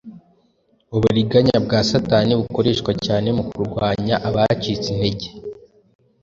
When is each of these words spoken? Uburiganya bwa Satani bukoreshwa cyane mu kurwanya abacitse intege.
Uburiganya 0.95 1.57
bwa 1.65 1.79
Satani 1.89 2.31
bukoreshwa 2.41 2.91
cyane 3.05 3.27
mu 3.37 3.43
kurwanya 3.49 4.15
abacitse 4.29 4.85
intege. 4.93 5.27